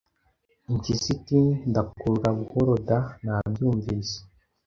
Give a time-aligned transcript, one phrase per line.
[0.71, 1.39] Impyisi iti
[1.71, 4.15] Ndakurura buhoro da nabyumvise